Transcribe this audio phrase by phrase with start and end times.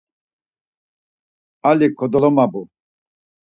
[1.69, 2.61] Ali kodolomabu.